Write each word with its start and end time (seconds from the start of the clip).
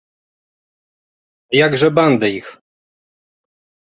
А 1.53 1.59
як 1.65 1.71
жа 1.81 1.89
банда 1.97 2.27
іх? 2.39 2.47